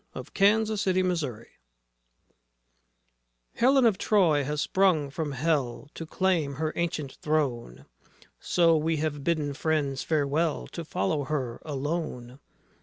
[0.15, 0.31] DESTROYER OF
[0.79, 1.45] SHIPS, MEN, CITIES
[3.53, 7.85] Helen of Troy has sprung from Hell To claim her ancient throne,
[8.39, 12.39] So we have bidden friends farewell To follow her alone.